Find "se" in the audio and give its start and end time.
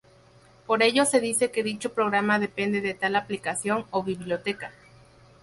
1.05-1.19